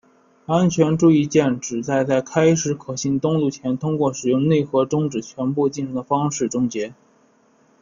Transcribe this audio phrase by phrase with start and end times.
[0.47, 6.95] 安全注意键旨在在开始可信登录前通过使内核终止全部进程的方式终结。